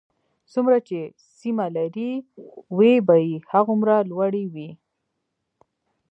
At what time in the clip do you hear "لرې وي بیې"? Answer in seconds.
1.75-3.33